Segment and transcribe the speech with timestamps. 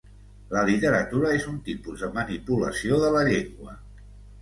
[0.55, 3.81] La literatura és un tipus de manipulació de la llengua.